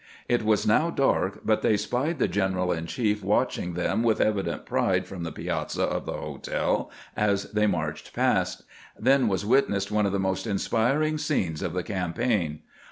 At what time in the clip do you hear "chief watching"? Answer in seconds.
2.87-3.75